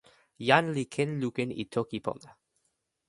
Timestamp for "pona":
2.05-2.31